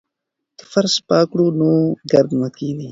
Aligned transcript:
که 0.57 0.63
فرش 0.71 0.95
پاک 1.07 1.25
کړو 1.31 1.47
نو 1.59 1.69
ګرد 2.11 2.31
نه 2.41 2.47
کښیني. 2.55 2.79